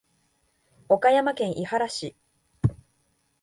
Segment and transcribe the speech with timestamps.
[0.89, 2.15] 岡山県井原市